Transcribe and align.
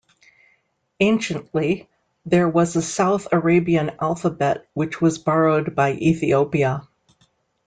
Anciently, 0.99 1.87
there 2.25 2.49
was 2.49 2.75
a 2.75 2.81
South 2.81 3.27
Arabian 3.31 3.91
alphabet, 4.01 4.65
which 4.73 4.99
was 4.99 5.19
borrowed 5.19 5.75
by 5.75 5.93
Ethiopia. 5.93 6.87